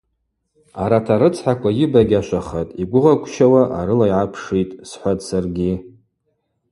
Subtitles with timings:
[0.83, 5.73] Арат арыцхӏаква йыбагьашвахатӏ, йгвыгъагвщауа арыла йгӏапшитӏ,– схӏватӏ саргьи.